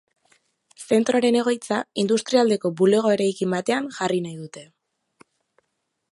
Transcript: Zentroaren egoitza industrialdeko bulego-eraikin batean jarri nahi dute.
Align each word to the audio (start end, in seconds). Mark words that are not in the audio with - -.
Zentroaren 0.95 1.35
egoitza 1.41 1.77
industrialdeko 2.03 2.71
bulego-eraikin 2.79 3.53
batean 3.55 3.89
jarri 3.99 4.21
nahi 4.25 4.35
dute. 4.39 4.65